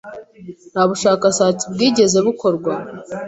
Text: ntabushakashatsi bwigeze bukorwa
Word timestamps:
ntabushakashatsi 0.71 1.63
bwigeze 1.73 2.17
bukorwa 2.25 2.71